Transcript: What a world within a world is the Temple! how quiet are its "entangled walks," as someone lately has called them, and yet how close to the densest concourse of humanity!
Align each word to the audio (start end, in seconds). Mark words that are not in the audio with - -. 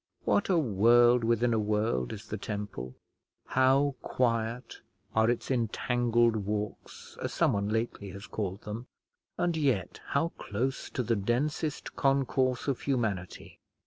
What 0.25 0.49
a 0.49 0.57
world 0.57 1.23
within 1.23 1.53
a 1.53 1.59
world 1.59 2.11
is 2.11 2.25
the 2.29 2.37
Temple! 2.39 2.95
how 3.49 3.93
quiet 4.01 4.77
are 5.13 5.29
its 5.29 5.51
"entangled 5.51 6.37
walks," 6.37 7.19
as 7.21 7.31
someone 7.35 7.69
lately 7.69 8.09
has 8.09 8.25
called 8.25 8.61
them, 8.61 8.87
and 9.37 9.55
yet 9.55 9.99
how 10.07 10.29
close 10.39 10.89
to 10.89 11.03
the 11.03 11.15
densest 11.15 11.95
concourse 11.95 12.67
of 12.67 12.81
humanity! 12.81 13.59